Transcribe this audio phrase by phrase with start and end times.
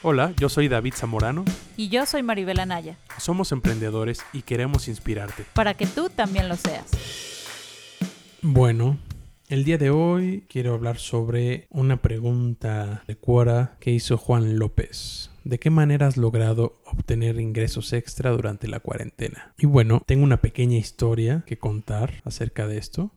[0.00, 1.44] Hola, yo soy David Zamorano.
[1.76, 2.96] Y yo soy Maribel Anaya.
[3.18, 5.44] Somos emprendedores y queremos inspirarte.
[5.54, 7.98] Para que tú también lo seas.
[8.40, 8.96] Bueno,
[9.48, 15.32] el día de hoy quiero hablar sobre una pregunta de Quora que hizo Juan López.
[15.42, 19.52] ¿De qué manera has logrado obtener ingresos extra durante la cuarentena?
[19.58, 23.10] Y bueno, tengo una pequeña historia que contar acerca de esto.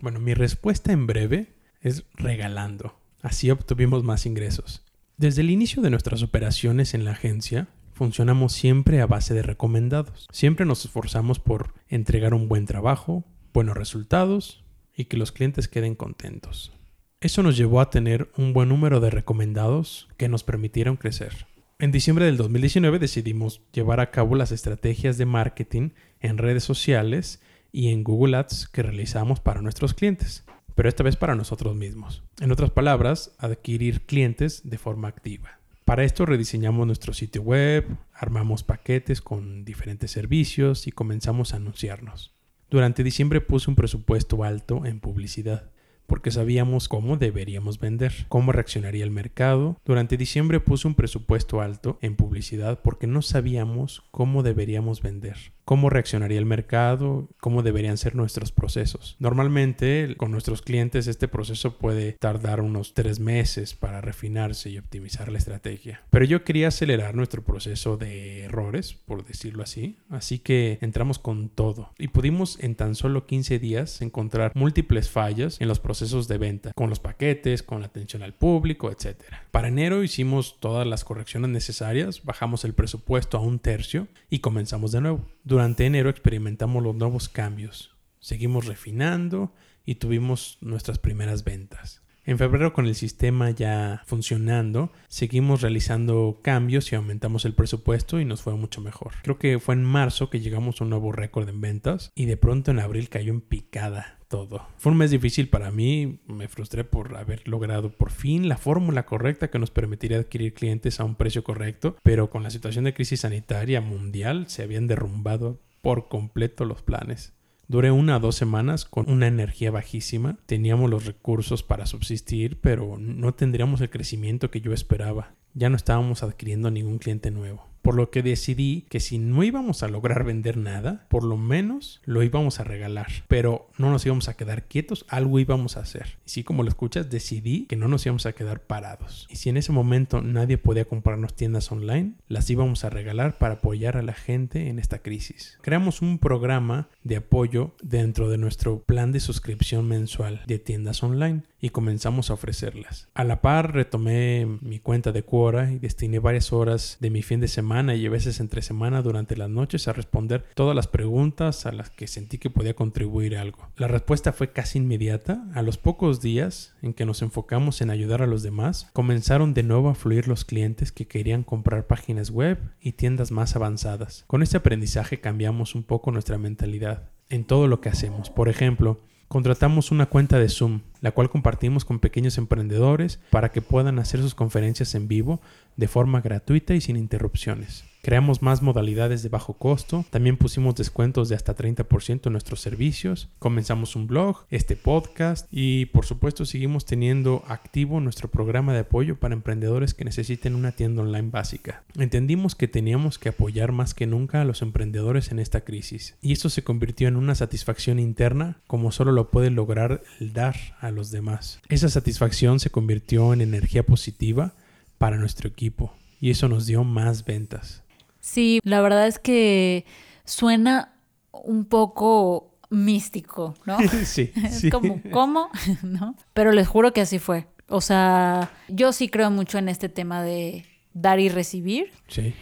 [0.00, 2.94] Bueno, mi respuesta en breve es regalando.
[3.22, 4.84] Así obtuvimos más ingresos.
[5.18, 10.28] Desde el inicio de nuestras operaciones en la agencia, funcionamos siempre a base de recomendados.
[10.30, 14.62] Siempre nos esforzamos por entregar un buen trabajo, buenos resultados
[14.96, 16.72] y que los clientes queden contentos.
[17.20, 21.48] Eso nos llevó a tener un buen número de recomendados que nos permitieron crecer.
[21.80, 25.90] En diciembre del 2019 decidimos llevar a cabo las estrategias de marketing
[26.20, 27.42] en redes sociales
[27.72, 30.44] y en Google Ads que realizamos para nuestros clientes
[30.78, 32.22] pero esta vez para nosotros mismos.
[32.40, 35.58] En otras palabras, adquirir clientes de forma activa.
[35.84, 42.32] Para esto rediseñamos nuestro sitio web, armamos paquetes con diferentes servicios y comenzamos a anunciarnos.
[42.70, 45.72] Durante diciembre puse un presupuesto alto en publicidad
[46.06, 49.80] porque sabíamos cómo deberíamos vender, cómo reaccionaría el mercado.
[49.84, 55.36] Durante diciembre puse un presupuesto alto en publicidad porque no sabíamos cómo deberíamos vender,
[55.68, 59.16] cómo reaccionaría el mercado, cómo deberían ser nuestros procesos.
[59.18, 65.30] Normalmente con nuestros clientes este proceso puede tardar unos tres meses para refinarse y optimizar
[65.30, 66.00] la estrategia.
[66.08, 71.50] Pero yo quería acelerar nuestro proceso de errores, por decirlo así, así que entramos con
[71.50, 76.38] todo y pudimos en tan solo 15 días encontrar múltiples fallas en los procesos de
[76.38, 79.16] venta, con los paquetes, con la atención al público, etc.
[79.50, 84.92] Para enero hicimos todas las correcciones necesarias, bajamos el presupuesto a un tercio y comenzamos
[84.92, 85.26] de nuevo.
[85.44, 89.54] Durante enero experimentamos los nuevos cambios, seguimos refinando
[89.84, 92.02] y tuvimos nuestras primeras ventas.
[92.28, 98.26] En febrero con el sistema ya funcionando, seguimos realizando cambios y aumentamos el presupuesto y
[98.26, 99.14] nos fue mucho mejor.
[99.22, 102.36] Creo que fue en marzo que llegamos a un nuevo récord en ventas y de
[102.36, 104.66] pronto en abril cayó en picada todo.
[104.76, 109.06] Fue un mes difícil para mí, me frustré por haber logrado por fin la fórmula
[109.06, 112.92] correcta que nos permitiría adquirir clientes a un precio correcto, pero con la situación de
[112.92, 117.37] crisis sanitaria mundial se habían derrumbado por completo los planes.
[117.68, 120.38] Duré una o dos semanas con una energía bajísima.
[120.46, 125.34] Teníamos los recursos para subsistir, pero no tendríamos el crecimiento que yo esperaba.
[125.52, 129.82] Ya no estábamos adquiriendo ningún cliente nuevo por lo que decidí que si no íbamos
[129.82, 134.28] a lograr vender nada, por lo menos lo íbamos a regalar, pero no nos íbamos
[134.28, 136.18] a quedar quietos, algo íbamos a hacer.
[136.26, 139.26] Y si como lo escuchas, decidí que no nos íbamos a quedar parados.
[139.30, 143.54] Y si en ese momento nadie podía comprarnos tiendas online, las íbamos a regalar para
[143.54, 145.58] apoyar a la gente en esta crisis.
[145.62, 151.42] Creamos un programa de apoyo dentro de nuestro plan de suscripción mensual de tiendas online
[151.60, 153.08] y comenzamos a ofrecerlas.
[153.14, 157.40] A la par retomé mi cuenta de Quora y destiné varias horas de mi fin
[157.40, 161.66] de semana y a veces entre semana durante las noches a responder todas las preguntas
[161.66, 163.68] a las que sentí que podía contribuir algo.
[163.76, 165.44] La respuesta fue casi inmediata.
[165.54, 169.62] A los pocos días en que nos enfocamos en ayudar a los demás, comenzaron de
[169.62, 174.24] nuevo a fluir los clientes que querían comprar páginas web y tiendas más avanzadas.
[174.26, 178.30] Con este aprendizaje cambiamos un poco nuestra mentalidad en todo lo que hacemos.
[178.30, 183.62] Por ejemplo, Contratamos una cuenta de Zoom, la cual compartimos con pequeños emprendedores para que
[183.62, 185.40] puedan hacer sus conferencias en vivo
[185.76, 187.84] de forma gratuita y sin interrupciones.
[188.02, 193.28] Creamos más modalidades de bajo costo, también pusimos descuentos de hasta 30% en nuestros servicios,
[193.38, 199.18] comenzamos un blog, este podcast y por supuesto seguimos teniendo activo nuestro programa de apoyo
[199.18, 201.82] para emprendedores que necesiten una tienda online básica.
[201.96, 206.32] Entendimos que teníamos que apoyar más que nunca a los emprendedores en esta crisis y
[206.32, 210.87] esto se convirtió en una satisfacción interna como solo lo puede lograr el dar a
[210.90, 211.60] los demás.
[211.68, 214.54] Esa satisfacción se convirtió en energía positiva
[214.98, 217.82] para nuestro equipo y eso nos dio más ventas.
[218.20, 219.84] Sí, la verdad es que
[220.24, 220.94] suena
[221.32, 223.78] un poco místico, ¿no?
[224.04, 224.32] sí.
[224.44, 225.50] es como, ¿cómo?
[225.82, 226.16] ¿No?
[226.34, 227.46] Pero les juro que así fue.
[227.68, 230.64] O sea, yo sí creo mucho en este tema de
[230.94, 231.90] dar y recibir.
[232.08, 232.34] Sí.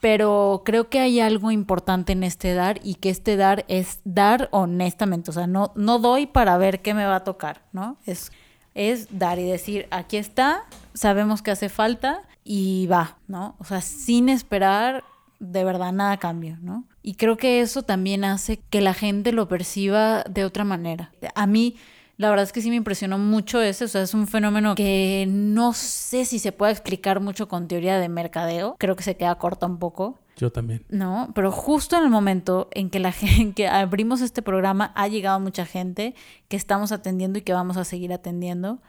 [0.00, 4.48] Pero creo que hay algo importante en este dar y que este dar es dar
[4.50, 5.30] honestamente.
[5.30, 7.98] O sea, no, no doy para ver qué me va a tocar, ¿no?
[8.06, 8.32] Es,
[8.74, 10.64] es dar y decir, aquí está,
[10.94, 13.56] sabemos que hace falta y va, ¿no?
[13.58, 15.04] O sea, sin esperar
[15.38, 16.84] de verdad nada cambia, ¿no?
[17.02, 21.12] Y creo que eso también hace que la gente lo perciba de otra manera.
[21.34, 21.76] A mí,
[22.20, 25.24] la verdad es que sí me impresionó mucho eso, o sea, es un fenómeno que
[25.26, 29.34] no sé si se puede explicar mucho con teoría de mercadeo, creo que se queda
[29.36, 30.18] corta un poco.
[30.36, 30.84] Yo también.
[30.90, 35.08] No, pero justo en el momento en que la gente que abrimos este programa ha
[35.08, 36.14] llegado mucha gente
[36.48, 38.82] que estamos atendiendo y que vamos a seguir atendiendo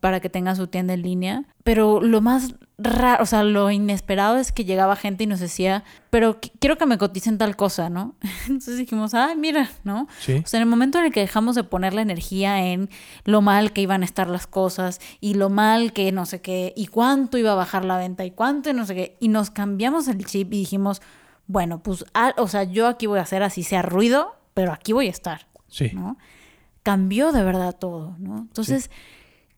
[0.00, 1.44] para que tengan su tienda en línea.
[1.64, 5.84] Pero lo más raro, o sea, lo inesperado es que llegaba gente y nos decía,
[6.10, 8.14] pero quiero que me coticen tal cosa, ¿no?
[8.48, 10.06] Entonces dijimos, ay, mira, ¿no?
[10.20, 10.40] Sí.
[10.42, 12.88] O sea, en el momento en el que dejamos de poner la energía en
[13.24, 16.72] lo mal que iban a estar las cosas y lo mal que no sé qué,
[16.76, 19.50] y cuánto iba a bajar la venta y cuánto y no sé qué, y nos
[19.50, 21.02] cambiamos el chip y dijimos,
[21.46, 22.04] bueno, pues,
[22.36, 25.46] o sea, yo aquí voy a hacer así sea ruido, pero aquí voy a estar,
[25.66, 25.90] Sí.
[25.92, 26.16] ¿no?
[26.82, 28.38] Cambió de verdad todo, ¿no?
[28.38, 28.90] Entonces,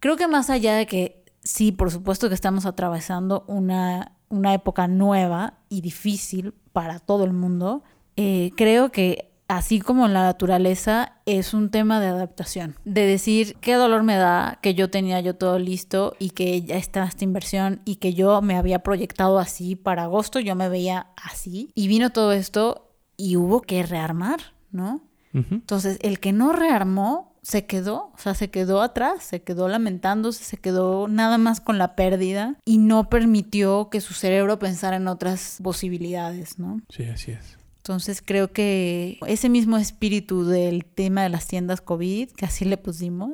[0.01, 4.89] creo que más allá de que sí, por supuesto que estamos atravesando una, una época
[4.89, 7.83] nueva y difícil para todo el mundo,
[8.17, 13.57] eh, creo que así como en la naturaleza es un tema de adaptación, de decir
[13.61, 17.25] qué dolor me da que yo tenía yo todo listo y que ya está esta
[17.25, 21.89] inversión y que yo me había proyectado así para agosto, yo me veía así y
[21.89, 25.03] vino todo esto y hubo que rearmar, ¿no?
[25.33, 30.45] Entonces, el que no rearmó se quedó, o sea, se quedó atrás, se quedó lamentándose,
[30.45, 35.09] se quedó nada más con la pérdida y no permitió que su cerebro pensara en
[35.09, 36.81] otras posibilidades, ¿no?
[36.91, 37.59] Sí, así es.
[37.79, 42.77] Entonces creo que ese mismo espíritu del tema de las tiendas COVID, que así le
[42.77, 43.33] pusimos,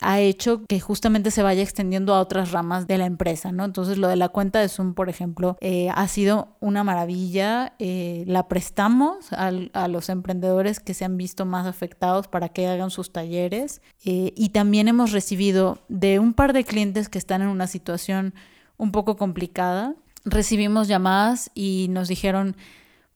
[0.00, 3.64] Ha hecho que justamente se vaya extendiendo a otras ramas de la empresa, ¿no?
[3.64, 7.74] Entonces lo de la cuenta de Zoom, por ejemplo, eh, ha sido una maravilla.
[7.78, 12.90] eh, la prestamos a los emprendedores que se han visto más afectados para que hagan
[12.90, 13.80] sus talleres.
[14.04, 18.34] eh, y también hemos recibido de un par de clientes que están en una situación
[18.76, 19.94] un poco complicada.
[20.24, 22.56] Recibimos llamadas y nos dijeron,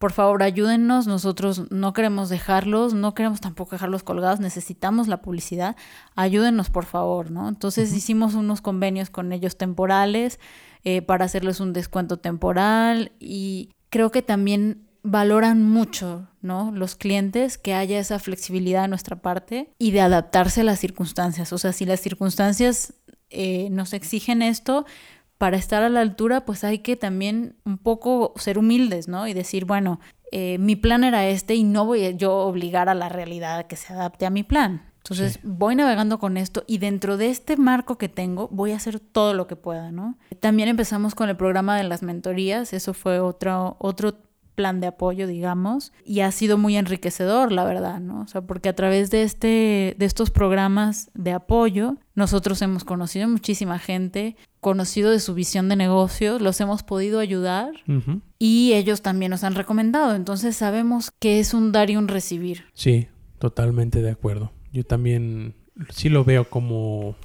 [0.01, 5.77] por favor, ayúdennos, nosotros no queremos dejarlos, no queremos tampoco dejarlos colgados, necesitamos la publicidad,
[6.17, 7.51] ayúdennos, por favor, ¿no?
[7.51, 10.41] Entonces hicimos unos convenios con ellos temporales
[10.85, 16.73] eh, para hacerles un descuento temporal y creo que también valoran mucho, ¿no?
[16.73, 21.53] Los clientes que haya esa flexibilidad de nuestra parte y de adaptarse a las circunstancias.
[21.53, 22.95] O sea, si las circunstancias
[23.29, 24.87] eh, nos exigen esto,
[25.41, 29.27] para estar a la altura, pues hay que también un poco ser humildes, ¿no?
[29.27, 29.99] Y decir, bueno,
[30.33, 33.65] eh, mi plan era este y no voy a yo obligar a la realidad a
[33.67, 34.83] que se adapte a mi plan.
[34.99, 35.41] Entonces Sí.
[35.43, 39.33] voy navegando con esto y dentro de este marco que tengo voy a hacer todo
[39.33, 40.19] lo que pueda, ¿no?
[40.41, 44.19] También empezamos con el programa de las mentorías, eso fue otro, otro
[44.57, 48.21] plan de apoyo, digamos, y ha sido muy enriquecedor, la verdad, ¿no?
[48.21, 53.27] O sea, porque a través de, este, de estos programas de apoyo, nosotros hemos conocido
[53.27, 57.73] muchísima gente, conocido de su visión de negocio, los hemos podido ayudar
[58.39, 62.65] y ellos también nos han recomendado, entonces sabemos que es un dar y un recibir.
[62.75, 63.09] Sí,
[63.39, 64.53] totalmente de acuerdo.
[64.73, 65.55] Yo también
[65.91, 67.17] sí lo veo como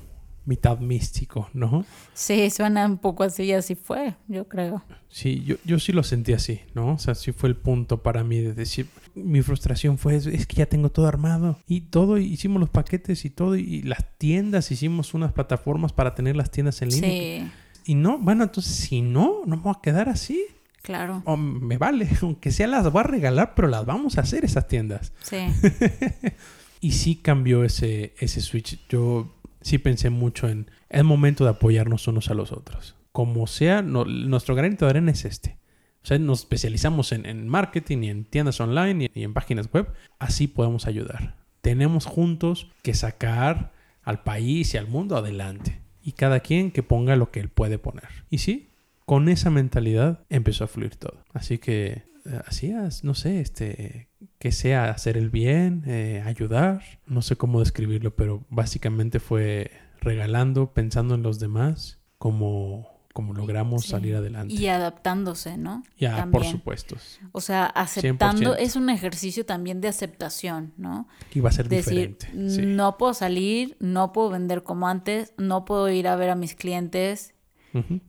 [0.46, 1.86] mitad místico, ¿no?
[2.14, 4.84] Sí, suena un poco así, así fue, yo creo.
[5.10, 6.94] Sí, yo, yo sí lo sentí así, ¿no?
[6.94, 10.46] O sea, sí fue el punto para mí de decir, mi frustración fue, es es
[10.46, 14.72] que ya tengo todo armado y todo, hicimos los paquetes y todo, y las tiendas,
[14.72, 17.10] hicimos unas plataformas para tener las tiendas en línea.
[17.10, 17.52] Sí,
[17.86, 20.44] Y no, bueno, entonces si no, no me voy a quedar así.
[20.82, 21.24] claro.
[21.26, 24.68] O me vale, aunque sea las voy a regalar, pero las vamos a hacer esas
[24.68, 25.12] tiendas.
[25.24, 25.38] Sí,
[26.82, 28.80] Y sí cambió ese, ese switch.
[28.90, 29.34] Yo
[29.66, 32.96] sí pensé mucho en el momento de apoyarnos unos a los otros.
[33.12, 35.58] Como sea, nuestro granito de arena es este.
[36.04, 39.68] O sea, nos especializamos en, en marketing y en tiendas online y, y en páginas
[39.74, 39.92] web.
[40.20, 41.38] Así podemos ayudar.
[41.62, 43.74] Tenemos juntos que sacar
[44.04, 45.82] al país y al mundo adelante.
[46.04, 48.10] Y cada quien que ponga lo que él puede poner.
[48.30, 48.70] Y sí,
[49.06, 51.26] con esa mentalidad empezó a fluir todo.
[51.34, 54.10] Así que eh, hacías, no sé, este,
[54.46, 59.72] que sea hacer el bien, eh, ayudar, no sé cómo describirlo, pero básicamente fue
[60.02, 63.90] regalando, pensando en los demás, como, como logramos Sí.
[63.90, 64.54] salir adelante.
[64.54, 65.82] y adaptándose, ¿no?
[65.98, 66.96] ya, por supuesto.
[67.32, 68.58] O sea, aceptando 100%.
[68.60, 71.08] es un ejercicio también de aceptación, ¿no?
[71.32, 72.52] Que iba a ser Decir, diferente.
[72.56, 72.62] sí.
[72.68, 76.54] no puedo salir, no puedo vender como antes, no puedo ir a ver a mis
[76.54, 77.34] clientes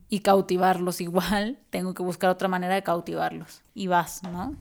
[0.07, 3.63] y cautivarlos igual, tengo que buscar otra manera de cautivarlos.
[3.73, 4.55] Y vas, ¿no?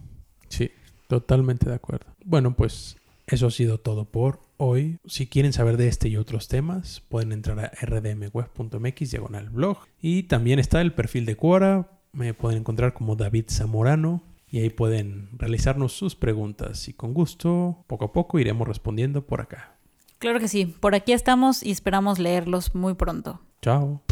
[1.09, 2.07] Totalmente de acuerdo.
[2.25, 2.97] Bueno, pues
[3.27, 4.99] eso ha sido todo por hoy.
[5.07, 9.79] Si quieren saber de este y otros temas, pueden entrar a rdmweb.mx diagonal blog.
[10.01, 11.89] Y también está el perfil de Quora.
[12.13, 14.23] Me pueden encontrar como David Zamorano.
[14.49, 16.89] Y ahí pueden realizarnos sus preguntas.
[16.89, 19.77] Y con gusto, poco a poco, iremos respondiendo por acá.
[20.19, 23.41] Claro que sí, por aquí estamos y esperamos leerlos muy pronto.
[23.61, 24.03] Chao.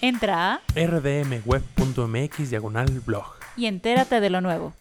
[0.00, 3.26] Entra rdmweb.mx diagonal blog.
[3.56, 4.72] y entérate de lo nuevo.